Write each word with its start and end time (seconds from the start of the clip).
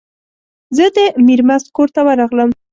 زه 0.77 0.85
د 0.95 0.97
میرمست 1.27 1.67
کور 1.75 1.87
ته 1.95 2.01
ورغلم. 2.07 2.49